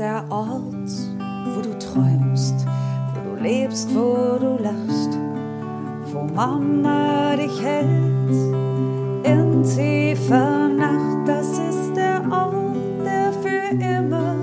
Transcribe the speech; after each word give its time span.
Der 0.00 0.24
Ort, 0.30 0.90
wo 1.44 1.60
du 1.60 1.78
träumst, 1.78 2.54
wo 3.12 3.36
du 3.36 3.42
lebst, 3.42 3.94
wo 3.94 4.38
du 4.38 4.56
lachst, 4.62 5.18
wo 6.10 6.22
Mama 6.34 7.36
dich 7.36 7.62
hält 7.62 8.30
in 9.24 9.62
tiefer 9.62 10.68
Nacht. 10.68 11.28
Das 11.28 11.50
ist 11.50 11.94
der 11.94 12.22
Ort, 12.32 12.76
der 13.04 13.30
für 13.42 13.76
immer 13.76 14.36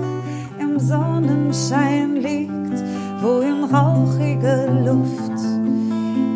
im 0.60 0.78
Sonnenschein 0.78 2.14
liegt, 2.14 2.84
wo 3.20 3.40
in 3.40 3.64
rauchige 3.64 4.70
Luft 4.86 5.42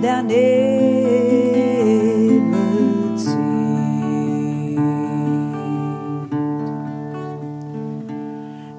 der 0.03 0.25
Nebel 0.25 1.02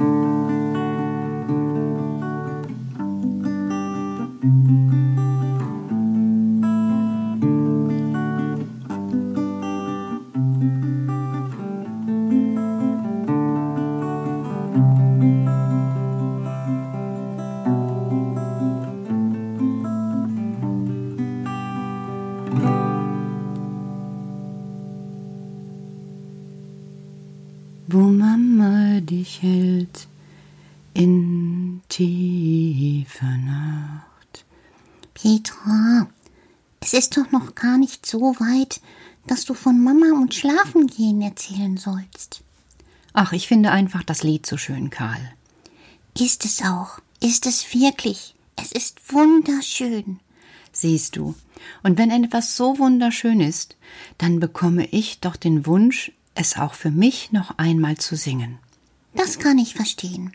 Wo 0.00 0.27
es 36.88 36.94
ist 36.94 37.18
doch 37.18 37.30
noch 37.32 37.54
gar 37.54 37.76
nicht 37.76 38.06
so 38.06 38.20
weit, 38.40 38.80
dass 39.26 39.44
du 39.44 39.52
von 39.52 39.78
Mama 39.78 40.06
und 40.18 40.34
Schlafengehen 40.34 41.20
erzählen 41.20 41.76
sollst. 41.76 42.42
Ach, 43.12 43.34
ich 43.34 43.46
finde 43.46 43.72
einfach 43.72 44.02
das 44.02 44.22
Lied 44.22 44.46
so 44.46 44.56
schön, 44.56 44.88
Karl. 44.88 45.20
Ist 46.18 46.46
es 46.46 46.62
auch, 46.62 46.98
ist 47.20 47.44
es 47.44 47.74
wirklich. 47.74 48.34
Es 48.56 48.72
ist 48.72 49.12
wunderschön. 49.12 50.20
Siehst 50.72 51.16
du, 51.16 51.34
und 51.82 51.98
wenn 51.98 52.10
etwas 52.10 52.56
so 52.56 52.78
wunderschön 52.78 53.42
ist, 53.42 53.76
dann 54.16 54.40
bekomme 54.40 54.86
ich 54.86 55.20
doch 55.20 55.36
den 55.36 55.66
Wunsch, 55.66 56.12
es 56.34 56.56
auch 56.56 56.72
für 56.72 56.90
mich 56.90 57.32
noch 57.32 57.58
einmal 57.58 57.98
zu 57.98 58.16
singen. 58.16 58.58
Das 59.12 59.38
kann 59.38 59.58
ich 59.58 59.74
verstehen. 59.74 60.32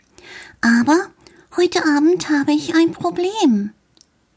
Aber 0.60 1.08
heute 1.56 1.84
Abend 1.84 2.30
habe 2.30 2.52
ich 2.52 2.76
ein 2.76 2.92
Problem. 2.92 3.72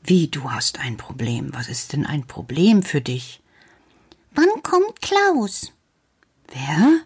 Wie, 0.04 0.28
du 0.28 0.52
hast 0.52 0.80
ein 0.80 0.98
Problem? 0.98 1.54
Was 1.54 1.68
ist 1.68 1.94
denn 1.94 2.06
ein 2.06 2.26
Problem 2.28 2.84
für 2.84 3.02
dich? 3.02 3.42
Wann 4.32 4.64
kommt 4.64 5.02
Klaus? 5.02 5.72
Wer? 6.52 7.02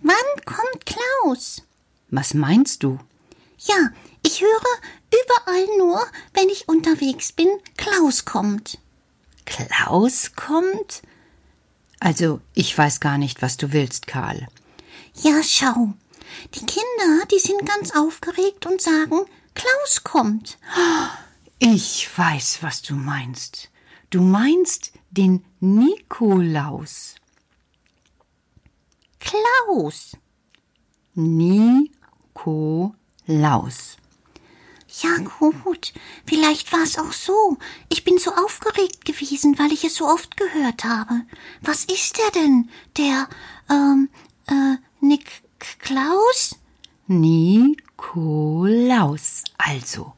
Wann 0.00 0.44
kommt 0.44 0.86
Klaus? 0.86 1.62
Was 2.10 2.34
meinst 2.34 2.82
du? 2.82 2.98
Ja, 3.58 3.90
ich 4.24 4.40
höre 4.40 4.48
überall 5.24 5.78
nur, 5.78 6.04
wenn 6.34 6.48
ich 6.48 6.68
unterwegs 6.68 7.32
bin, 7.32 7.48
Klaus 7.76 8.24
kommt. 8.24 8.78
Klaus 9.44 10.32
kommt? 10.34 11.02
Also, 12.00 12.40
ich 12.54 12.76
weiß 12.76 12.98
gar 13.00 13.18
nicht, 13.18 13.42
was 13.42 13.56
du 13.56 13.72
willst, 13.72 14.06
Karl. 14.06 14.48
Ja, 15.14 15.42
schau. 15.42 15.92
Die 16.54 16.66
Kinder, 16.66 17.26
die 17.30 17.38
sind 17.38 17.64
ganz 17.66 17.94
aufgeregt 17.94 18.66
und 18.66 18.80
sagen, 18.80 19.20
Klaus 19.54 20.02
kommt. 20.02 20.58
Ich 21.64 22.10
weiß, 22.18 22.64
was 22.64 22.82
du 22.82 22.96
meinst. 22.96 23.70
Du 24.10 24.20
meinst 24.20 24.90
den 25.12 25.44
Nikolaus. 25.60 27.14
Klaus. 29.20 30.16
Nikolaus. 31.14 31.86
Ja, 35.02 35.18
gut. 35.38 35.92
Vielleicht 36.26 36.72
war 36.72 36.82
es 36.82 36.98
auch 36.98 37.12
so. 37.12 37.58
Ich 37.88 38.02
bin 38.02 38.18
so 38.18 38.32
aufgeregt 38.34 39.04
gewesen, 39.04 39.56
weil 39.56 39.70
ich 39.70 39.84
es 39.84 39.94
so 39.94 40.08
oft 40.08 40.36
gehört 40.36 40.82
habe. 40.82 41.22
Was 41.60 41.84
ist 41.84 42.18
er 42.18 42.32
denn? 42.32 42.70
Der, 42.96 43.28
ähm, 43.70 44.08
äh, 44.48 44.78
Nick 45.00 45.44
Klaus? 45.78 46.56
Nikolaus. 47.06 47.84
Also, 49.58 50.14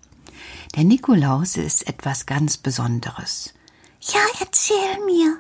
der 0.75 0.85
Nikolaus 0.85 1.57
ist 1.57 1.87
etwas 1.87 2.27
ganz 2.27 2.57
Besonderes. 2.57 3.55
Ja, 4.01 4.21
erzähl 4.41 5.05
mir. 5.07 5.39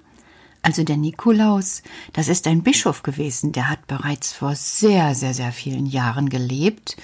Also 0.62 0.82
der 0.82 0.96
Nikolaus, 0.96 1.82
das 2.14 2.28
ist 2.28 2.46
ein 2.46 2.62
Bischof 2.62 3.02
gewesen, 3.02 3.52
der 3.52 3.68
hat 3.68 3.86
bereits 3.86 4.32
vor 4.32 4.54
sehr, 4.54 5.14
sehr, 5.14 5.34
sehr 5.34 5.52
vielen 5.52 5.84
Jahren 5.84 6.30
gelebt. 6.30 6.96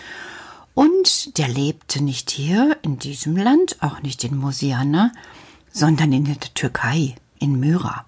Und 0.73 1.37
der 1.37 1.49
lebte 1.49 2.03
nicht 2.03 2.31
hier 2.31 2.79
in 2.83 2.99
diesem 2.99 3.37
Land, 3.37 3.77
auch 3.81 4.01
nicht 4.01 4.25
in 4.25 4.37
Mosiana, 4.37 5.13
sondern 5.71 6.13
in 6.13 6.25
der 6.25 6.41
Türkei, 6.55 7.17
in 7.39 7.61
Myra. 7.61 8.07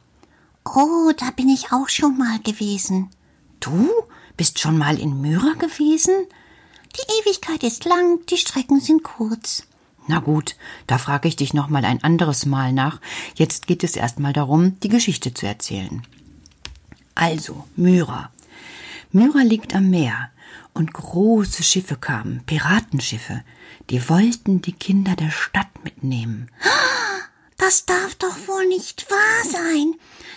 Oh, 0.65 1.13
da 1.17 1.31
bin 1.33 1.49
ich 1.49 1.73
auch 1.73 1.89
schon 1.89 2.17
mal 2.17 2.39
gewesen. 2.39 3.11
Du 3.61 3.91
bist 4.37 4.59
schon 4.59 4.79
mal 4.79 4.99
in 4.99 5.21
Myra 5.21 5.53
gewesen? 5.59 6.15
Die 6.97 7.21
Ewigkeit 7.21 7.63
ist 7.63 7.85
lang, 7.85 8.25
die 8.27 8.37
Strecken 8.37 8.81
sind 8.81 9.03
kurz. 9.03 9.65
Na 10.07 10.19
gut, 10.19 10.57
da 10.87 10.99
frage 10.99 11.29
ich 11.29 11.37
dich 11.37 11.55
noch 11.55 11.69
mal 11.69 11.85
ein 11.85 12.03
anderes 12.03 12.45
Mal 12.47 12.73
nach. 12.73 13.01
Jetzt 13.35 13.67
geht 13.67 13.85
es 13.85 13.97
erstmal 13.97 14.33
darum, 14.33 14.79
die 14.81 14.89
Geschichte 14.89 15.33
zu 15.33 15.47
erzählen. 15.47 16.03
Also, 17.15 17.65
Myra. 17.77 18.31
Myra 19.13 19.43
liegt 19.43 19.75
am 19.75 19.91
Meer 19.91 20.31
und 20.75 20.93
große 20.93 21.63
Schiffe 21.63 21.97
kamen, 21.97 22.43
Piratenschiffe, 22.47 23.45
die 23.91 24.09
wollten 24.09 24.63
die 24.63 24.73
Kinder 24.73 25.15
der 25.17 25.31
Stadt 25.31 25.85
mitnehmen. 25.85 26.51
Das 27.59 27.87
darf 27.87 28.15
doch 28.17 28.49
wohl 28.49 28.67
nicht 28.67 29.09
wahr 29.11 29.45
sein. 29.45 29.95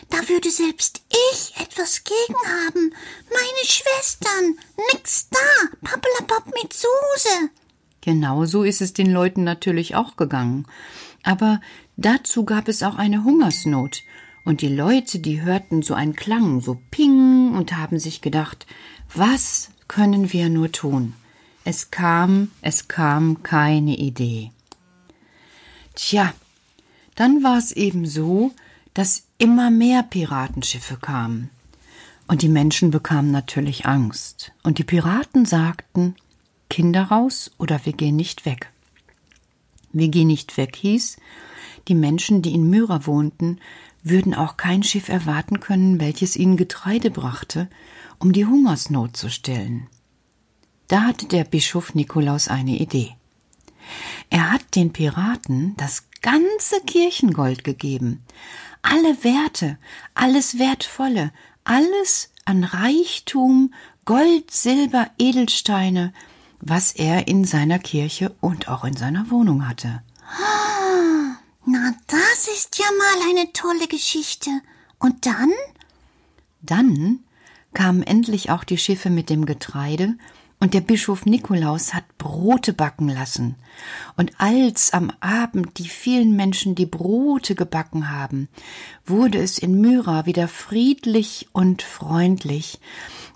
da 0.09 0.29
würde 0.29 0.51
selbst 0.51 1.01
ich 1.09 1.59
etwas 1.59 2.03
gegen 2.03 2.35
haben. 2.45 2.93
Meine 3.29 3.65
Schwestern, 3.65 4.59
nix 4.93 5.27
da, 5.29 5.39
Pappelapapp 5.81 6.45
mit 6.61 6.73
Soße. 6.73 7.49
Genau 8.05 8.45
so 8.45 8.61
ist 8.61 8.83
es 8.83 8.93
den 8.93 9.11
Leuten 9.11 9.43
natürlich 9.43 9.95
auch 9.95 10.15
gegangen. 10.15 10.67
Aber 11.23 11.59
dazu 11.97 12.45
gab 12.45 12.67
es 12.67 12.83
auch 12.83 12.97
eine 12.97 13.23
Hungersnot. 13.23 14.03
Und 14.43 14.61
die 14.61 14.67
Leute, 14.69 15.17
die 15.17 15.41
hörten 15.41 15.81
so 15.81 15.95
einen 15.95 16.15
Klang, 16.15 16.61
so 16.61 16.79
ping, 16.91 17.55
und 17.55 17.75
haben 17.75 17.97
sich 17.97 18.21
gedacht, 18.21 18.67
was 19.11 19.71
können 19.87 20.31
wir 20.31 20.49
nur 20.49 20.71
tun? 20.71 21.13
Es 21.63 21.89
kam, 21.89 22.51
es 22.61 22.87
kam 22.87 23.41
keine 23.41 23.97
Idee. 23.97 24.51
Tja, 25.95 26.31
dann 27.15 27.41
war 27.41 27.57
es 27.57 27.71
eben 27.71 28.05
so, 28.05 28.51
dass 28.93 29.23
immer 29.39 29.71
mehr 29.71 30.03
Piratenschiffe 30.03 30.97
kamen. 30.97 31.49
Und 32.27 32.43
die 32.43 32.49
Menschen 32.49 32.91
bekamen 32.91 33.31
natürlich 33.31 33.87
Angst. 33.87 34.51
Und 34.61 34.77
die 34.77 34.83
Piraten 34.83 35.45
sagten, 35.45 36.15
Kinder 36.75 37.03
raus 37.03 37.51
oder 37.57 37.85
wir 37.85 37.93
gehen 37.93 38.17
nicht 38.17 38.45
weg. 38.45 38.69
Wir 39.93 40.09
gehen 40.09 40.27
nicht 40.27 40.57
weg 40.57 40.75
hieß, 40.75 41.15
die 41.87 41.95
Menschen, 41.95 42.41
die 42.41 42.53
in 42.53 42.69
Myra 42.69 43.05
wohnten, 43.05 43.61
würden 44.03 44.33
auch 44.33 44.57
kein 44.57 44.83
Schiff 44.83 45.07
erwarten 45.07 45.61
können, 45.61 46.01
welches 46.01 46.35
ihnen 46.35 46.57
Getreide 46.57 47.11
brachte, 47.11 47.69
um 48.19 48.33
die 48.33 48.45
Hungersnot 48.45 49.15
zu 49.15 49.29
stillen. 49.29 49.87
Da 50.89 51.03
hatte 51.03 51.27
der 51.27 51.45
Bischof 51.45 51.95
Nikolaus 51.95 52.49
eine 52.49 52.77
Idee. 52.77 53.15
Er 54.29 54.51
hat 54.51 54.75
den 54.75 54.91
Piraten 54.91 55.77
das 55.77 56.09
ganze 56.21 56.81
Kirchengold 56.85 57.63
gegeben, 57.63 58.21
alle 58.81 59.23
Werte, 59.23 59.77
alles 60.13 60.59
Wertvolle, 60.59 61.31
alles 61.63 62.33
an 62.43 62.65
Reichtum, 62.65 63.73
Gold, 64.03 64.51
Silber, 64.51 65.09
Edelsteine, 65.17 66.11
was 66.59 66.93
er 66.93 67.27
in 67.27 67.45
seiner 67.45 67.79
Kirche 67.79 68.35
und 68.41 68.67
auch 68.67 68.83
in 68.83 68.95
seiner 68.95 69.29
Wohnung 69.29 69.67
hatte. 69.67 70.01
Na, 71.65 71.93
das 72.07 72.47
ist 72.47 72.77
ja 72.77 72.85
mal 72.97 73.29
eine 73.29 73.51
tolle 73.53 73.87
Geschichte. 73.87 74.49
Und 74.99 75.25
dann? 75.25 75.51
Dann 76.61 77.19
kamen 77.73 78.03
endlich 78.03 78.49
auch 78.49 78.63
die 78.63 78.77
Schiffe 78.77 79.09
mit 79.09 79.29
dem 79.29 79.45
Getreide 79.45 80.15
und 80.65 80.73
der 80.73 80.81
Bischof 80.81 81.27
Nikolaus 81.27 81.93
hat 81.93 82.17
Brote 82.17 82.73
backen 82.73 83.07
lassen. 83.07 83.53
Und 84.17 84.31
als 84.39 84.93
am 84.93 85.11
Abend 85.19 85.77
die 85.77 85.87
vielen 85.87 86.35
Menschen 86.35 86.73
die 86.73 86.87
Brote 86.87 87.53
gebacken 87.53 88.09
haben, 88.09 88.49
wurde 89.05 89.37
es 89.37 89.59
in 89.59 89.79
Myra 89.79 90.25
wieder 90.25 90.47
friedlich 90.47 91.49
und 91.51 91.83
freundlich, 91.83 92.79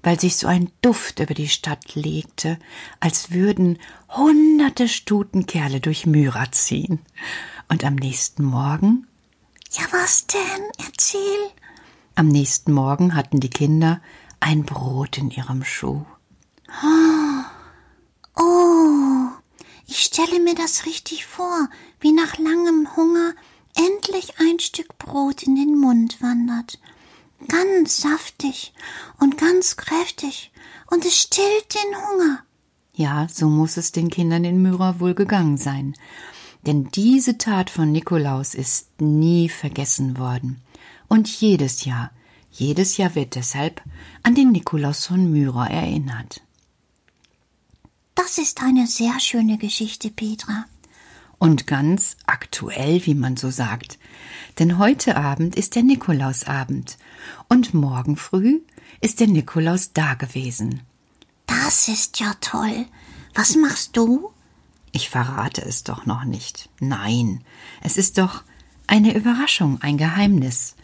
weil 0.02 0.20
sich 0.20 0.38
so 0.38 0.48
ein 0.48 0.72
Duft 0.82 1.20
über 1.20 1.36
die 1.36 1.50
Stadt 1.50 1.94
legte, 1.94 2.58
als 3.00 3.30
würden 3.30 3.78
hunderte 4.08 4.88
Stutenkerle 4.88 5.82
durch 5.82 6.08
Myra 6.08 6.52
ziehen. 6.52 6.98
Und 7.68 7.84
am 7.84 7.94
nächsten 7.94 8.44
Morgen? 8.44 9.06
Ja, 9.74 9.84
was 9.92 10.26
denn? 10.26 10.64
Erzähl. 10.84 11.52
Am 12.16 12.28
nächsten 12.28 12.72
Morgen 12.72 13.14
hatten 13.14 13.40
die 13.40 13.52
Kinder 13.52 14.02
ein 14.40 14.64
Brot 14.64 15.20
in 15.20 15.30
ihrem 15.30 15.64
Schuh. 15.64 16.08
Oh, 18.36 19.30
ich 19.88 20.00
stelle 20.00 20.40
mir 20.40 20.56
das 20.56 20.86
richtig 20.86 21.26
vor, 21.26 21.70
wie 22.00 22.12
nach 22.12 22.38
langem 22.38 22.96
Hunger 22.96 23.34
endlich 23.76 24.40
ein 24.40 24.60
Stück 24.60 24.98
Brot 24.98 25.44
in 25.44 25.56
den 25.56 25.78
Mund 25.78 26.22
wandert. 26.22 26.80
Ganz 27.48 28.02
saftig 28.02 28.74
und 29.20 29.38
ganz 29.38 29.78
kräftig, 29.78 30.52
und 30.88 31.06
es 31.06 31.20
stillt 31.20 31.74
den 31.74 31.96
Hunger. 31.96 32.44
Ja, 32.94 33.28
so 33.32 33.48
muss 33.48 33.78
es 33.78 33.92
den 33.92 34.10
Kindern 34.10 34.44
in 34.44 34.62
Myra 34.62 35.00
wohl 35.00 35.14
gegangen 35.14 35.58
sein. 35.58 35.96
Denn 36.66 36.90
diese 36.92 37.38
Tat 37.38 37.70
von 37.70 37.92
Nikolaus 37.92 38.54
ist 38.54 39.02
nie 39.02 39.48
vergessen 39.48 40.18
worden. 40.18 40.62
Und 41.08 41.30
jedes 41.30 41.86
Jahr, 41.86 42.12
jedes 42.52 42.98
Jahr 42.98 43.16
wird 43.16 43.36
deshalb 43.36 43.82
an 44.24 44.36
den 44.36 44.52
Nikolaus 44.52 45.06
von 45.06 45.32
Myra 45.32 45.68
erinnert. 45.68 46.42
Das 48.22 48.38
ist 48.38 48.62
eine 48.62 48.86
sehr 48.86 49.18
schöne 49.22 49.58
Geschichte, 49.58 50.10
Petra. 50.10 50.66
Und 51.38 51.68
ganz 51.68 52.18
aktuell, 52.26 53.06
wie 53.06 53.16
man 53.16 53.38
so 53.38 53.50
sagt. 53.50 53.98
Denn 54.60 54.78
heute 54.78 55.16
Abend 55.16 55.56
ist 55.56 55.76
der 55.76 55.84
Nikolausabend 55.84 56.98
und 57.48 57.74
morgen 57.74 58.18
früh 58.18 58.60
ist 59.00 59.22
der 59.22 59.28
Nikolaus 59.28 59.94
da 59.94 60.16
gewesen. 60.16 60.82
Das 61.46 61.88
ist 61.88 62.20
ja 62.20 62.34
toll. 62.42 62.88
Was 63.36 63.56
machst 63.56 63.96
du? 63.96 64.34
Ich 64.92 65.10
verrate 65.10 65.62
es 65.62 65.86
doch 65.86 66.06
noch 66.06 66.26
nicht. 66.26 66.70
Nein, 66.82 67.42
es 67.82 67.96
ist 67.96 68.18
doch 68.18 68.44
eine 68.86 69.16
Überraschung, 69.16 69.82
ein 69.82 69.98
Geheimnis. 69.98 70.76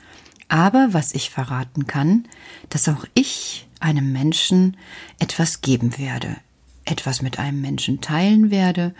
Aber 0.47 0.93
was 0.93 1.13
ich 1.13 1.31
verraten 1.31 1.85
kann, 1.85 2.29
dass 2.69 2.87
auch 2.87 3.05
ich 3.13 3.67
einem 3.81 4.13
Menschen 4.13 4.77
etwas 5.19 5.59
geben 5.59 5.97
werde, 5.97 6.37
etwas 6.85 7.21
mit 7.21 7.39
einem 7.39 7.61
Menschen 7.61 8.01
teilen 8.01 8.51
werde, 8.51 8.95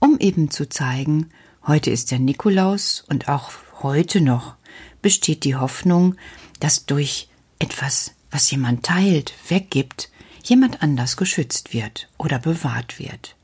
um 0.00 0.18
eben 0.18 0.50
zu 0.50 0.68
zeigen, 0.68 1.30
heute 1.66 1.90
ist 1.90 2.10
der 2.10 2.18
Nikolaus 2.18 3.04
und 3.08 3.28
auch 3.28 3.52
heute 3.82 4.20
noch 4.20 4.54
besteht 5.02 5.44
die 5.44 5.56
Hoffnung, 5.56 6.16
dass 6.60 6.86
durch 6.86 7.28
etwas, 7.58 8.12
was 8.30 8.50
jemand 8.50 8.84
teilt, 8.84 9.32
weggibt, 9.48 10.10
jemand 10.42 10.82
anders 10.82 11.16
geschützt 11.16 11.72
wird 11.72 12.08
oder 12.18 12.38
bewahrt 12.38 12.98
wird. 12.98 13.36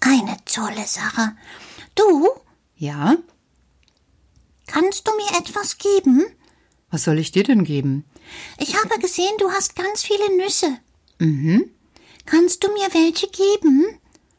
Eine 0.00 0.36
tolle 0.44 0.86
Sache. 0.86 1.32
Du? 1.94 2.28
Ja? 2.76 3.16
Kannst 4.66 5.06
du 5.06 5.12
mir 5.16 5.38
etwas 5.38 5.78
geben? 5.78 6.24
Was 6.90 7.04
soll 7.04 7.18
ich 7.18 7.32
dir 7.32 7.42
denn 7.42 7.64
geben? 7.64 8.04
Ich 8.58 8.76
habe 8.76 8.98
gesehen, 8.98 9.32
du 9.38 9.50
hast 9.50 9.76
ganz 9.76 10.02
viele 10.02 10.36
Nüsse. 10.36 10.78
Mhm. 11.18 11.70
Kannst 12.30 12.62
du 12.62 12.68
mir 12.68 12.92
welche 12.92 13.26
geben? 13.28 13.86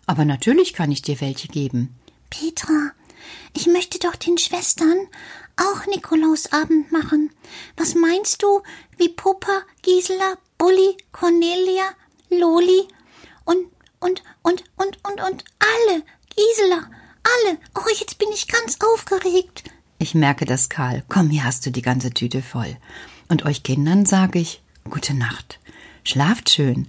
Aber 0.05 0.23
natürlich 0.23 0.73
kann 0.73 0.91
ich 0.91 1.01
dir 1.01 1.19
welche 1.21 1.47
geben. 1.47 1.95
Petra, 2.29 2.91
ich 3.55 3.65
möchte 3.65 3.97
doch 3.97 4.15
den 4.15 4.37
Schwestern 4.37 5.07
auch 5.57 5.87
Nikolausabend 5.87 6.91
machen. 6.91 7.31
Was 7.77 7.95
meinst 7.95 8.43
du, 8.43 8.61
wie 8.97 9.09
Puppa, 9.09 9.63
Gisela, 9.81 10.37
Bulli, 10.59 10.97
Cornelia, 11.11 11.89
Loli 12.29 12.87
und, 13.45 13.65
und, 13.99 14.21
und, 14.43 14.63
und, 14.75 14.99
und, 15.03 15.21
und 15.21 15.43
alle, 15.57 16.03
Gisela, 16.35 16.91
alle. 17.23 17.57
Oh, 17.73 17.89
jetzt 17.99 18.19
bin 18.19 18.29
ich 18.31 18.47
ganz 18.47 18.77
aufgeregt. 18.81 19.63
Ich 19.97 20.13
merke 20.13 20.45
das, 20.45 20.69
Karl. 20.69 21.03
Komm, 21.09 21.31
hier 21.31 21.43
hast 21.43 21.65
du 21.65 21.71
die 21.71 21.81
ganze 21.81 22.11
Tüte 22.11 22.43
voll. 22.43 22.77
Und 23.29 23.45
euch 23.47 23.63
Kindern 23.63 24.05
sage 24.05 24.37
ich 24.37 24.61
gute 24.87 25.15
Nacht. 25.15 25.59
Schlaft 26.03 26.51
schön. 26.51 26.87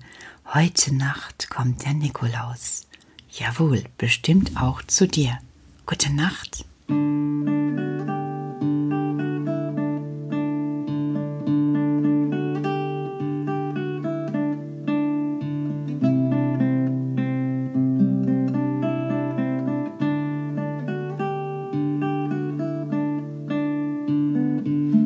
Heute 0.53 0.93
Nacht 0.93 1.49
kommt 1.49 1.85
der 1.85 1.95
Nikolaus. 1.95 2.89
Jawohl, 3.31 3.85
bestimmt 3.99 4.57
auch 4.57 4.83
zu 4.83 5.07
dir. 5.07 5.39
Gute 5.87 6.13
Nacht. 6.13 6.65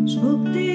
Sterne 0.06 0.73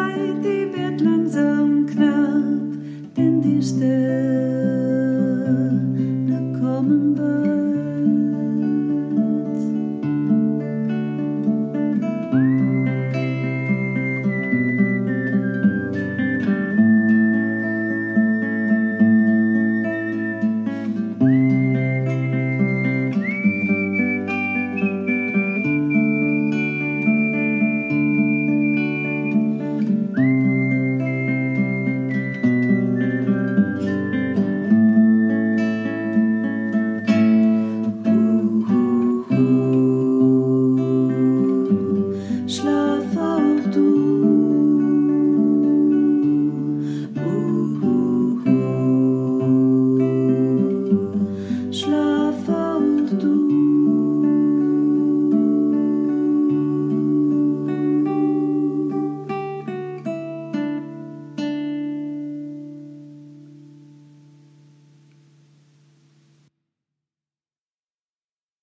Zeit, 0.00 0.44
die 0.44 0.72
wird 0.72 1.00
langsam 1.00 1.86
knapp, 1.86 3.16
denn 3.16 3.42
die 3.42 3.62
Stelle 3.62 3.99